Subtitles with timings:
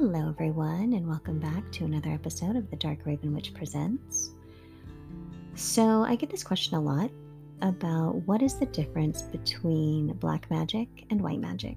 [0.00, 4.30] Hello, everyone, and welcome back to another episode of The Dark Raven Witch Presents.
[5.56, 7.10] So, I get this question a lot
[7.62, 11.76] about what is the difference between black magic and white magic.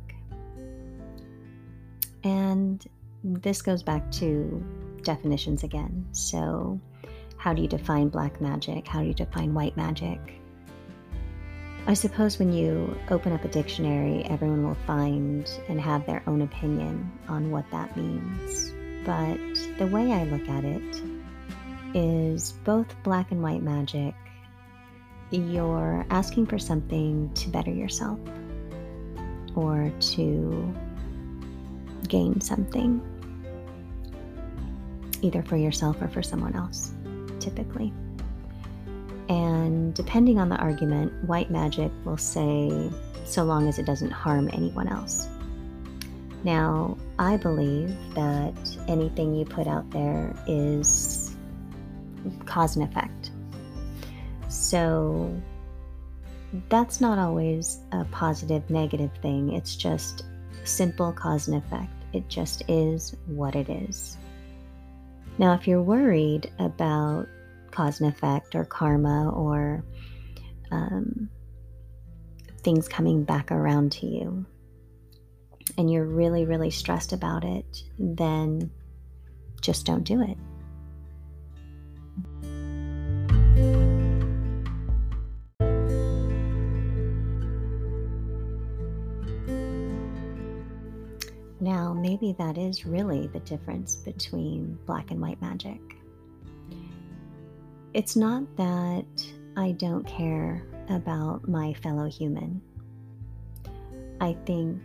[2.23, 2.85] And
[3.23, 4.63] this goes back to
[5.01, 6.05] definitions again.
[6.11, 6.79] So,
[7.38, 8.88] how do you define black magic?
[8.88, 10.40] How do you define white magic?
[11.88, 16.44] I suppose when you open up a dictionary, everyone will find and have their own
[16.44, 18.72] opinion on what that means.
[19.03, 19.39] But
[19.80, 21.02] the way I look at it
[21.95, 24.13] is both black and white magic,
[25.31, 28.20] you're asking for something to better yourself
[29.55, 30.73] or to
[32.08, 33.02] gain something,
[35.23, 36.94] either for yourself or for someone else,
[37.39, 37.91] typically.
[39.31, 42.91] And depending on the argument, white magic will say,
[43.23, 45.30] so long as it doesn't harm anyone else.
[46.44, 48.53] Now, I believe that
[48.89, 51.33] anything you put out there is
[52.45, 53.31] cause and effect.
[54.50, 55.33] So
[56.67, 59.53] that's not always a positive, negative thing.
[59.53, 60.25] It's just
[60.66, 61.94] simple cause and effect.
[62.11, 64.17] It just is what it is.
[65.38, 67.30] Now, if you're worried about
[67.72, 69.83] cause and effect or karma or
[70.72, 71.30] um,
[72.64, 74.45] things coming back around to you
[75.77, 78.72] and you're really, really stressed about it, then
[79.61, 80.38] just don't do it.
[91.59, 95.80] Now, maybe that is really the difference between black and white magic
[97.94, 99.06] it's not that
[99.58, 102.61] I don't care about my fellow human.
[104.22, 104.81] I think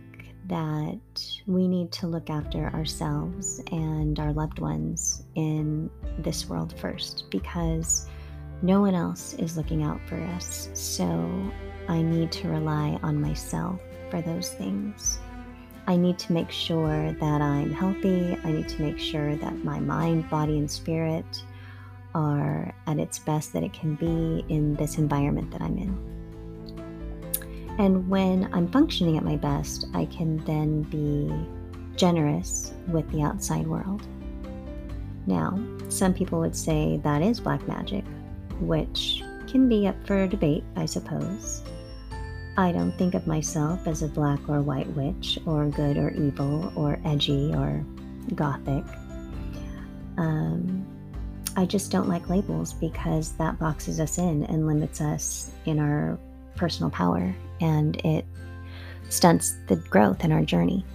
[0.47, 0.99] that
[1.45, 5.89] we need to look after ourselves and our loved ones in
[6.19, 8.07] this world first because
[8.61, 10.69] no one else is looking out for us.
[10.73, 11.51] So
[11.87, 13.79] I need to rely on myself
[14.09, 15.19] for those things.
[15.85, 18.37] I need to make sure that I'm healthy.
[18.43, 21.43] I need to make sure that my mind, body, and spirit
[22.17, 25.95] are at its best that it can be in this environment that I'm in.
[27.77, 31.31] And when I'm functioning at my best, I can then be
[31.95, 34.01] generous with the outside world.
[35.27, 38.03] Now, some people would say that is black magic,
[38.61, 41.61] which can be up for debate, I suppose.
[42.57, 46.73] I don't think of myself as a black or white witch, or good or evil,
[46.75, 47.85] or edgy or
[48.33, 48.83] gothic.
[50.17, 50.83] Um,
[51.57, 56.19] I just don't like labels because that boxes us in and limits us in our
[56.55, 58.25] personal power and it
[59.09, 60.85] stunts the growth in our journey.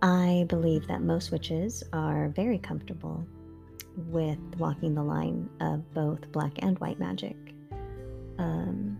[0.00, 3.26] I believe that most witches are very comfortable
[3.94, 7.36] with walking the line of both black and white magic.
[8.38, 8.98] Um,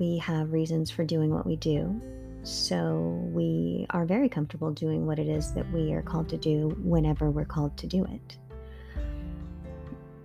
[0.00, 2.00] we have reasons for doing what we do.
[2.42, 6.70] So we are very comfortable doing what it is that we are called to do
[6.82, 8.38] whenever we're called to do it.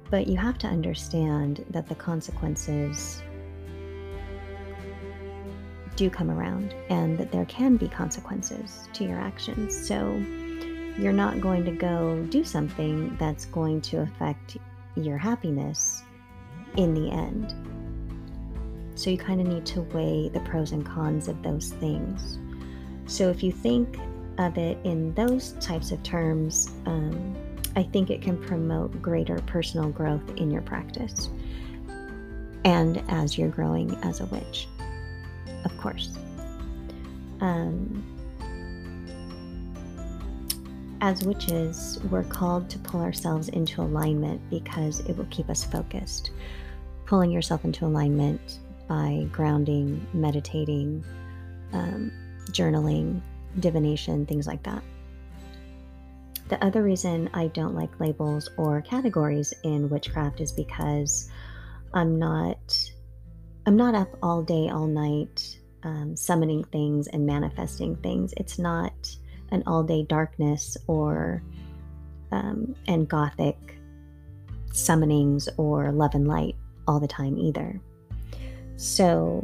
[0.10, 3.22] But you have to understand that the consequences
[5.98, 9.76] do come around and that there can be consequences to your actions.
[9.88, 10.14] So
[10.98, 14.58] you're not going to go do something that's going to affect
[14.96, 16.04] your happiness
[16.78, 17.54] in the end.
[18.96, 22.40] So you kind of need to weigh the pros and cons of those things.
[23.06, 24.00] So if you think
[24.38, 27.36] of it in those types of terms, um,
[27.76, 31.30] I think it can promote greater personal growth in your practice
[32.66, 34.68] and as you're growing as a witch,
[35.64, 36.18] of course.
[37.40, 38.04] Um,
[41.00, 46.32] as witches, we're called to pull ourselves into alignment because it will keep us focused.
[47.06, 51.04] Pulling yourself into alignment by grounding, meditating,
[51.74, 52.12] um,
[52.52, 53.22] journaling,
[53.60, 54.84] divination, things like that.
[56.48, 61.30] The other reason I don't like labels or categories in witchcraft is because
[61.94, 62.92] I'm not
[63.66, 68.34] I'm not up all day all night um, summoning things and manifesting things.
[68.38, 68.94] It's not
[69.52, 71.42] an all day darkness or
[72.32, 73.58] um, and gothic
[74.70, 76.56] summonings or love and light
[76.88, 77.80] all the time either.
[78.78, 79.44] So,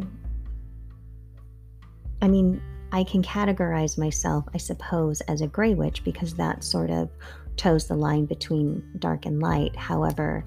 [2.21, 2.61] I mean,
[2.91, 7.09] I can categorize myself, I suppose, as a gray witch because that sort of
[7.55, 9.75] toes the line between dark and light.
[9.75, 10.45] However,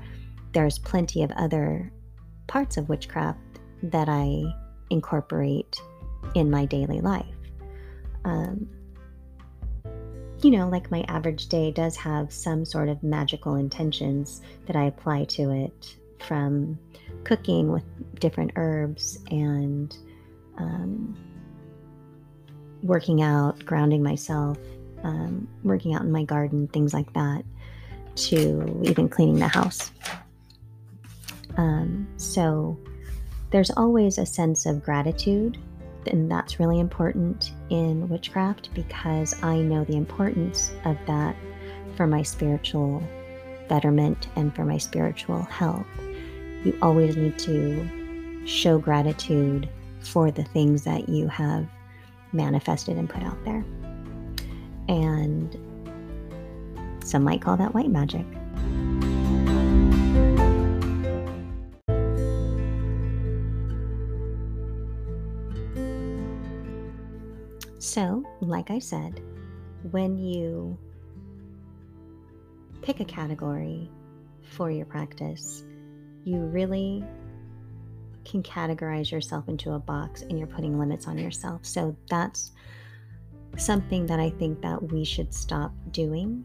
[0.52, 1.90] there's plenty of other
[2.46, 3.38] parts of witchcraft
[3.82, 4.42] that I
[4.90, 5.80] incorporate
[6.34, 7.26] in my daily life.
[8.24, 8.68] Um,
[10.42, 14.84] you know, like my average day does have some sort of magical intentions that I
[14.84, 16.78] apply to it from
[17.24, 17.84] cooking with
[18.20, 19.96] different herbs and
[20.58, 21.16] um,
[22.82, 24.58] working out, grounding myself,
[25.02, 27.44] um, working out in my garden, things like that,
[28.16, 29.90] to even cleaning the house.
[31.56, 32.78] Um, so
[33.50, 35.58] there's always a sense of gratitude
[36.06, 41.36] and that's really important in witchcraft because I know the importance of that
[41.96, 43.02] for my spiritual
[43.68, 45.86] betterment and for my spiritual health.
[46.64, 49.68] You always need to show gratitude
[50.00, 51.66] for the things that you have
[52.32, 53.64] manifested and put out there.
[54.88, 55.56] And
[57.04, 58.24] some might call that white magic.
[67.78, 69.22] So, like I said,
[69.90, 70.76] when you
[72.82, 73.90] pick a category
[74.42, 75.64] for your practice,
[76.24, 77.04] you really
[78.24, 81.64] can categorize yourself into a box and you're putting limits on yourself.
[81.64, 82.52] So that's
[83.56, 86.44] something that I think that we should stop doing.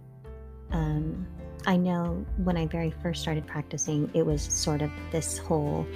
[0.71, 1.25] Um,
[1.65, 5.87] I know when I very first started practicing, it was sort of this whole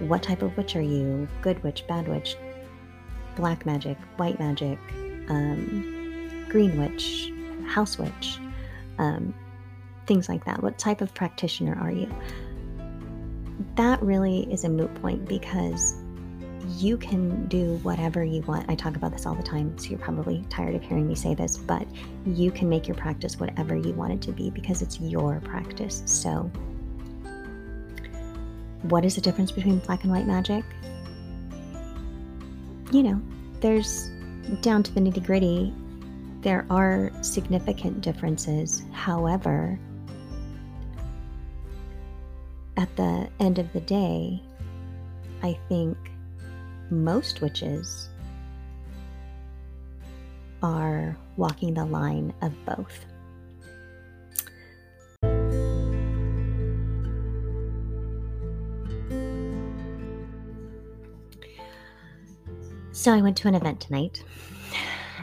[0.00, 1.26] what type of witch are you?
[1.40, 2.36] Good witch, bad witch,
[3.34, 4.78] black magic, white magic,
[5.28, 7.32] um, green witch,
[7.66, 8.38] house witch,
[8.98, 9.34] um,
[10.06, 10.62] things like that.
[10.62, 12.10] What type of practitioner are you?
[13.76, 15.94] That really is a moot point because
[16.78, 18.68] you can do whatever you want.
[18.68, 21.34] I talk about this all the time, so you're probably tired of hearing me say
[21.34, 21.86] this, but
[22.26, 26.02] you can make your practice whatever you want it to be because it's your practice.
[26.06, 26.50] So,
[28.82, 30.64] what is the difference between black and white magic?
[32.90, 33.20] you know,
[33.60, 34.10] there's
[34.60, 35.72] down to the nitty gritty,
[36.40, 38.82] there are significant differences.
[38.92, 39.78] However,
[42.76, 44.42] at the end of the day,
[45.42, 45.96] I think
[46.90, 48.08] most witches
[50.62, 53.04] are walking the line of both.
[62.92, 64.24] So I went to an event tonight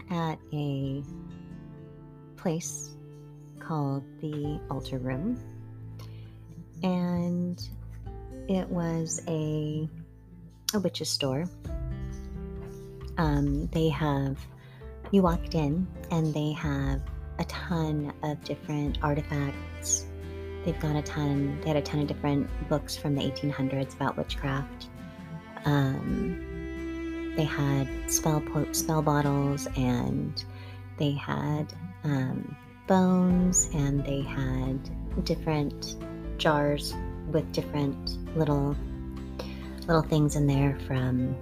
[0.10, 1.04] at a
[2.38, 2.92] place
[3.60, 5.38] called the Altar Room.
[6.84, 7.62] And
[8.48, 9.90] it was a
[10.74, 11.46] a witch's store.
[13.18, 14.38] Um, they have
[15.12, 17.02] you walked in and they have
[17.40, 20.06] a ton of different artifacts.
[20.66, 21.60] They've got a ton.
[21.62, 24.88] They had a ton of different books from the 1800s about witchcraft.
[25.66, 30.44] Um, they had spell po- spell bottles and
[30.98, 32.56] they had um,
[32.88, 34.80] bones and they had
[35.26, 35.96] different
[36.44, 36.94] jars
[37.32, 38.76] with different little
[39.88, 41.34] little things in there from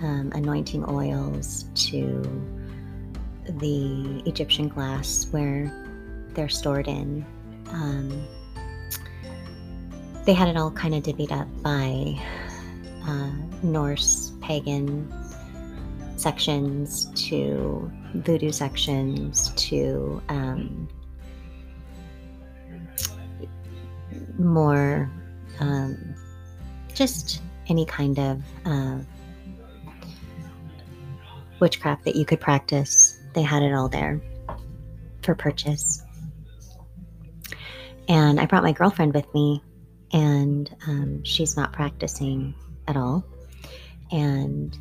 [0.00, 2.20] um, anointing oils to
[3.58, 5.72] the Egyptian glass where
[6.34, 7.24] they're stored in.
[7.68, 8.26] Um,
[10.26, 12.20] they had it all kind of divvied up by
[13.06, 13.30] uh,
[13.62, 15.10] Norse pagan
[16.16, 20.88] sections to voodoo sections to um,
[24.38, 25.10] more
[25.60, 26.14] um,
[26.94, 28.98] just any kind of uh,
[31.60, 33.20] witchcraft that you could practice.
[33.34, 34.20] They had it all there
[35.22, 36.02] for purchase.
[38.08, 39.62] And I brought my girlfriend with me,
[40.12, 42.54] and um, she's not practicing
[42.86, 43.24] at all.
[44.12, 44.76] And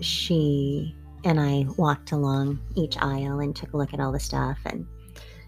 [0.00, 4.58] she and I walked along each aisle and took a look at all the stuff.
[4.64, 4.86] And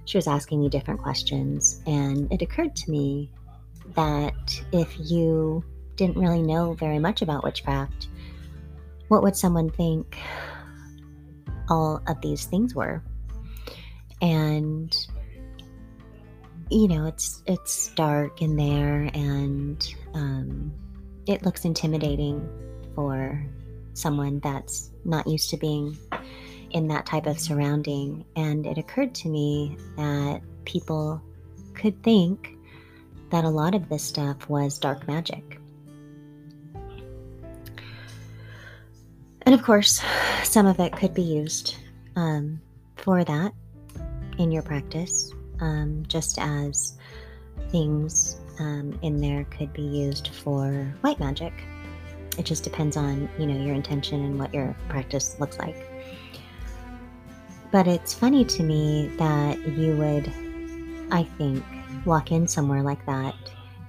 [0.04, 1.80] she was asking me different questions.
[1.86, 3.30] And it occurred to me
[3.94, 5.64] that if you
[5.96, 8.08] didn't really know very much about witchcraft,
[9.08, 10.16] what would someone think
[11.68, 13.02] all of these things were?
[14.20, 14.94] And
[16.70, 20.72] you know, it's it's dark in there, and um,
[21.26, 22.48] it looks intimidating
[22.94, 23.44] for
[23.92, 25.98] someone that's not used to being
[26.72, 28.24] in that type of surrounding.
[28.36, 31.22] And it occurred to me that people
[31.74, 32.56] could think
[33.30, 35.58] that a lot of this stuff was dark magic.
[39.44, 40.02] And of course,
[40.44, 41.76] some of it could be used
[42.14, 42.60] um,
[42.96, 43.52] for that
[44.38, 46.96] in your practice, um, just as
[47.70, 51.52] things um, in there could be used for white magic.
[52.38, 55.91] It just depends on you know your intention and what your practice looks like.
[57.72, 60.30] But it's funny to me that you would,
[61.10, 61.64] I think,
[62.04, 63.34] walk in somewhere like that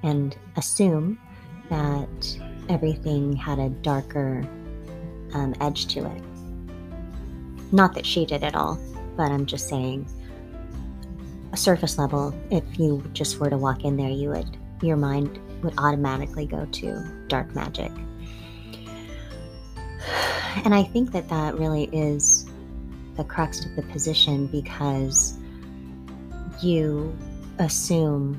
[0.04, 1.20] and assume
[1.70, 4.48] that everything had a darker
[5.34, 6.24] um, edge to it.
[7.74, 8.80] Not that she did at all,
[9.18, 10.08] but I'm just saying,
[11.52, 15.40] a surface level, if you just were to walk in there, you would, your mind
[15.62, 17.92] would automatically go to dark magic.
[20.66, 22.42] And I think that that really is
[23.15, 25.38] the crux of the position because
[26.62, 27.15] you
[27.60, 28.38] assume,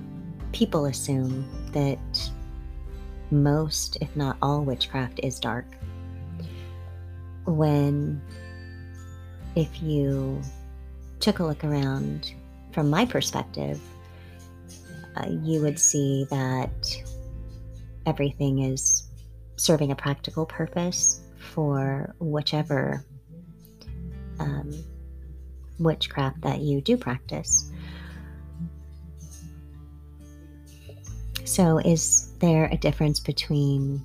[0.52, 2.30] people assume that
[3.30, 5.66] most, if not all, witchcraft is dark.
[7.46, 8.20] When,
[9.54, 10.40] if you
[11.20, 12.32] took a look around
[12.72, 13.80] from my perspective,
[15.16, 16.96] uh, you would see that
[18.06, 19.08] everything is
[19.56, 23.04] serving a practical purpose for whichever
[24.38, 24.72] um,
[25.78, 27.70] witchcraft that you do practice.
[31.44, 34.04] So, is there a difference between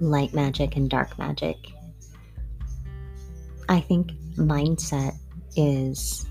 [0.00, 1.56] light magic and dark magic?
[3.68, 5.16] I think mindset
[5.56, 6.26] is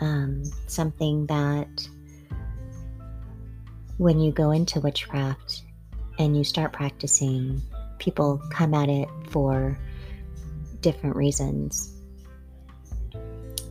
[0.00, 1.88] um, something that
[3.98, 5.62] when you go into witchcraft
[6.18, 7.60] and you start practicing,
[7.98, 9.78] people come at it for
[10.84, 11.94] different reasons.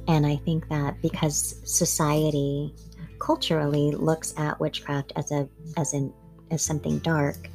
[0.07, 2.73] And I think that because society
[3.19, 6.11] culturally looks at witchcraft as a as an
[6.51, 7.49] as something dark,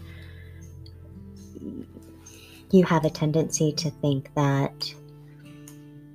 [2.70, 4.94] you have a tendency to think that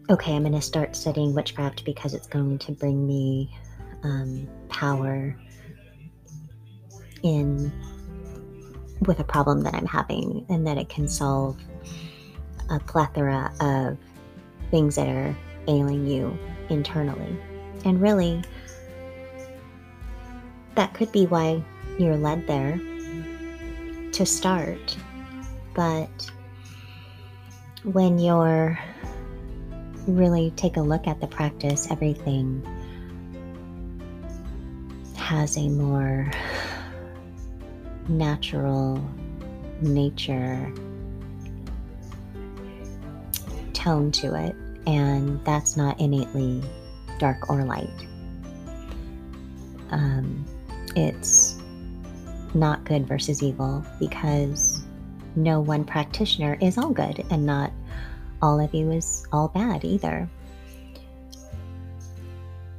[0.10, 3.50] okay, I'm going to start studying witchcraft because it's going to bring me
[4.04, 5.36] um, power
[7.24, 7.72] in
[9.02, 11.58] with a problem that I'm having, and that it can solve
[12.70, 13.98] a plethora of
[14.72, 15.36] things that are
[15.68, 16.38] ailing you
[16.70, 17.38] internally.
[17.86, 18.44] And really,
[20.76, 21.64] that could be why
[22.00, 22.80] you're led there
[24.14, 24.98] to start.
[25.74, 26.32] But
[27.84, 28.80] when you're
[30.08, 32.66] really take a look at the practice, everything
[35.16, 36.30] has a more
[38.08, 39.04] natural
[39.82, 40.72] nature
[43.84, 44.56] tone to it,
[44.88, 46.64] and that's not innately
[47.20, 48.08] dark or light.
[49.92, 50.46] Um,
[50.96, 51.58] it's
[52.54, 54.82] not good versus evil because
[55.36, 57.72] no one practitioner is all good and not
[58.42, 60.30] all of you is all bad either.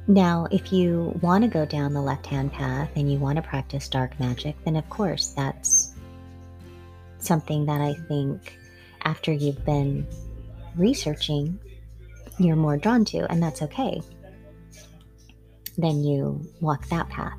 [0.07, 3.41] Now, if you want to go down the left hand path and you want to
[3.41, 5.93] practice dark magic, then of course that's
[7.17, 8.57] something that I think
[9.03, 10.05] after you've been
[10.77, 11.59] researching,
[12.37, 14.01] you're more drawn to, and that's okay.
[15.77, 17.37] Then you walk that path.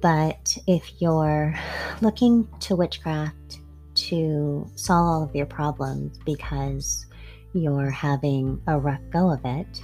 [0.00, 1.54] But if you're
[2.00, 3.58] looking to witchcraft
[3.94, 7.06] to solve all of your problems because
[7.52, 9.82] you're having a rough go of it,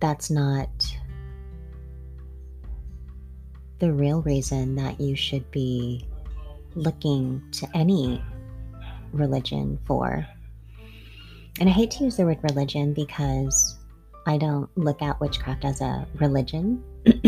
[0.00, 0.68] that's not
[3.78, 6.06] the real reason that you should be
[6.74, 8.22] looking to any
[9.12, 10.26] religion for.
[11.58, 13.76] And I hate to use the word religion because
[14.26, 16.82] I don't look at witchcraft as a religion.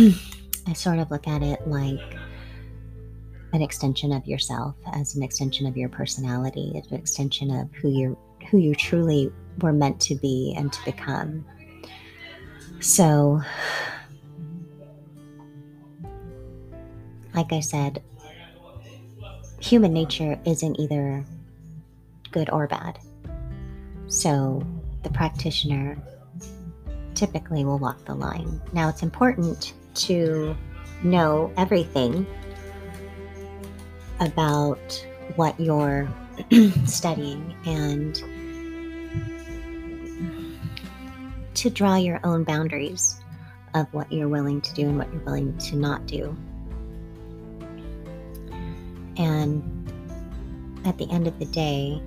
[0.66, 2.16] I sort of look at it like
[3.52, 7.88] an extension of yourself, as an extension of your personality, as an extension of who
[7.88, 8.18] you
[8.50, 11.44] who you truly were meant to be and to become.
[12.80, 13.40] So,
[17.34, 18.02] like I said,
[19.60, 21.24] human nature isn't either
[22.32, 22.98] good or bad.
[24.06, 24.62] So,
[25.02, 26.02] the practitioner
[27.14, 28.60] typically will walk the line.
[28.72, 30.56] Now, it's important to
[31.02, 32.26] know everything
[34.20, 35.06] about
[35.36, 36.08] what you're
[36.86, 38.14] studying and
[41.54, 43.20] to draw your own boundaries
[43.74, 46.36] of what you're willing to do and what you're willing to not do.
[49.16, 49.62] And
[50.84, 52.00] at the end of the day,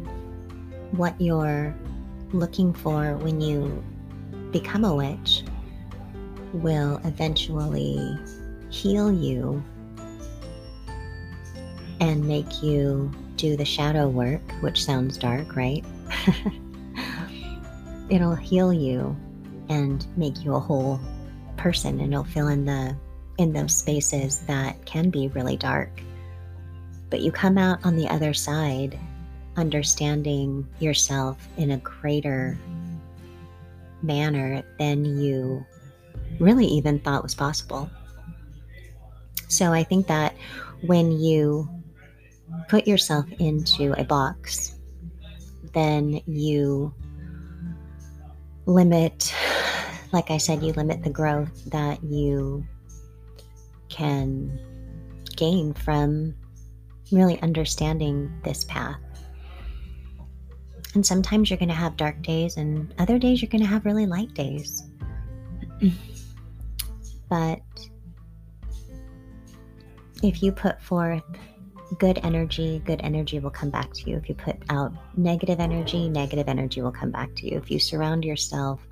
[0.92, 1.76] what you're
[2.34, 3.84] looking for when you
[4.52, 5.44] become a witch
[6.54, 8.18] will eventually
[8.70, 9.64] heal you
[12.00, 15.84] and make you do the shadow work, which sounds dark, right?
[18.10, 19.16] It'll heal you
[19.70, 21.00] and make you a whole
[21.58, 22.96] person and it'll fill in the
[23.38, 26.02] in those spaces that can be really dark.
[27.10, 29.00] But you come out on the other side
[29.58, 32.58] understanding yourself in a greater
[34.02, 35.66] manner than you
[36.40, 37.90] really even thought was possible.
[39.48, 40.36] So I think that
[40.82, 41.70] when you
[42.70, 44.76] put yourself into a box,
[45.74, 46.94] then you
[48.66, 49.34] limit,
[50.14, 52.66] like I said, you limit the growth that you
[53.90, 54.60] can
[55.36, 56.34] gain from
[57.12, 59.00] really understanding this path.
[60.94, 63.86] And sometimes you're going to have dark days, and other days you're going to have
[63.86, 64.84] really light days.
[67.30, 67.62] but
[70.22, 71.24] if you put forth
[71.98, 74.18] good energy, good energy will come back to you.
[74.18, 77.58] If you put out negative energy, negative energy will come back to you.
[77.58, 78.86] If you surround yourself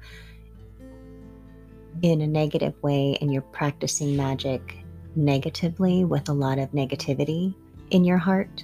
[2.01, 4.77] in a negative way and you're practicing magic
[5.15, 7.53] negatively with a lot of negativity
[7.91, 8.63] in your heart,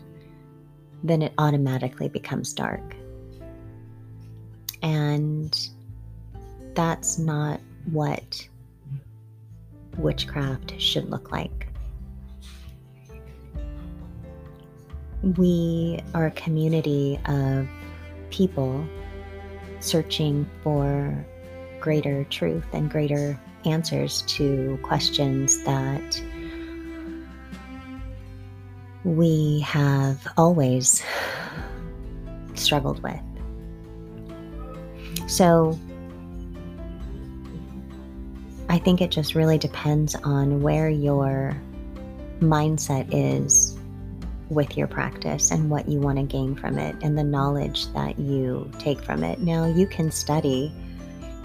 [1.03, 2.95] then it automatically becomes dark.
[4.85, 5.69] And
[6.75, 7.59] that's not
[7.91, 8.47] what
[9.97, 11.67] witchcraft should look like.
[15.37, 17.67] We are a community of
[18.29, 18.85] people
[19.79, 21.25] searching for
[21.79, 26.21] greater truth and greater answers to questions that
[29.03, 31.03] we have always
[32.53, 33.34] struggled with.
[35.27, 35.79] So,
[38.69, 41.55] I think it just really depends on where your
[42.39, 43.77] mindset is
[44.49, 48.19] with your practice and what you want to gain from it and the knowledge that
[48.19, 49.39] you take from it.
[49.39, 50.73] Now, you can study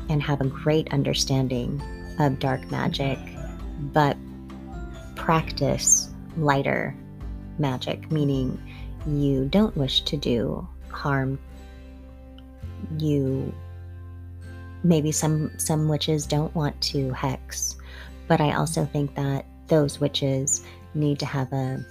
[0.08, 1.80] and have a great understanding
[2.18, 3.18] of dark magic,
[3.92, 4.16] but
[5.14, 6.94] practice lighter
[7.58, 8.60] magic, meaning
[9.06, 11.38] you don't wish to do harm.
[12.98, 13.54] You
[14.82, 17.76] maybe some some witches don't want to hex,
[18.28, 20.64] but I also think that those witches
[20.94, 21.84] need to have a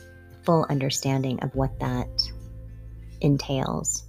[0.43, 2.09] full understanding of what that
[3.21, 4.03] entails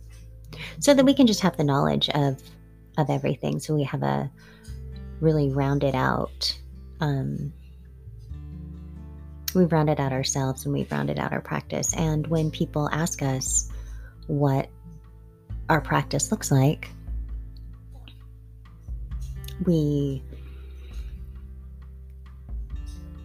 [0.79, 2.40] so that we can just have the knowledge of
[2.99, 4.31] of everything so we have a
[5.21, 6.57] really rounded out
[7.01, 7.53] um,
[9.55, 11.95] we've rounded out ourselves and we've rounded out our practice.
[11.97, 13.71] And when people ask us
[14.27, 14.69] what
[15.69, 16.90] our practice looks like,
[19.66, 20.23] we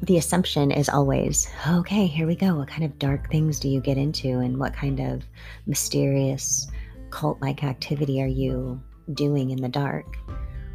[0.04, 3.82] the assumption is always okay here we go what kind of dark things do you
[3.82, 5.24] get into and what kind of
[5.66, 6.68] mysterious
[7.10, 8.80] cult like activity are you
[9.14, 10.18] doing in the dark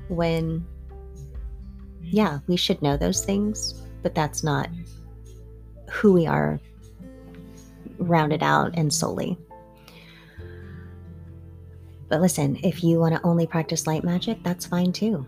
[0.09, 0.66] when
[2.01, 4.68] yeah we should know those things but that's not
[5.90, 6.61] who we are
[8.01, 9.37] rounded out and solely.
[12.09, 15.27] But listen, if you want to only practice light magic, that's fine too.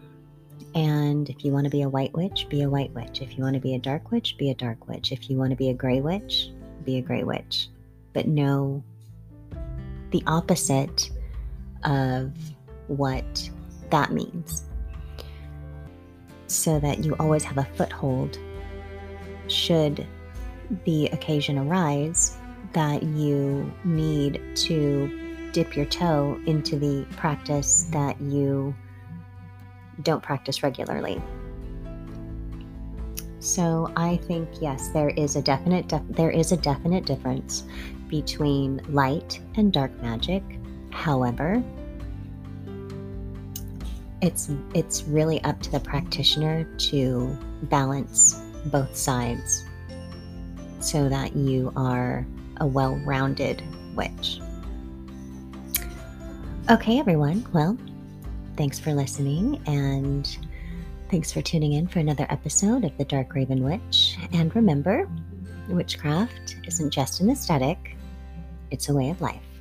[0.75, 3.21] And if you want to be a white witch, be a white witch.
[3.21, 5.13] If you want to be a dark witch, be a dark witch.
[5.13, 6.49] If you want to be a gray witch,
[6.85, 7.69] be a gray witch.
[8.13, 8.83] But know
[10.11, 11.11] the opposite
[11.85, 12.33] of
[12.87, 13.51] what
[13.91, 14.65] that means
[16.47, 18.39] so that you always have a foothold
[19.49, 20.07] should
[20.85, 22.37] the occasion arise
[22.73, 28.75] that you need to dip your toe into the practice that you
[30.03, 31.21] don't practice regularly.
[33.41, 37.65] So I think yes, there is a definite def- there is a definite difference
[38.09, 40.45] between light and dark magic.
[40.91, 41.63] However,
[44.21, 49.65] it's it's really up to the practitioner to balance both sides
[50.79, 52.25] so that you are
[52.59, 53.61] a well rounded
[53.97, 54.41] witch.
[56.71, 57.45] Okay, everyone.
[57.53, 57.77] Well,
[58.57, 60.39] thanks for listening and
[61.11, 64.17] thanks for tuning in for another episode of The Dark Raven Witch.
[64.33, 65.09] And remember,
[65.69, 67.97] witchcraft isn't just an aesthetic,
[68.71, 69.52] it's a way of life.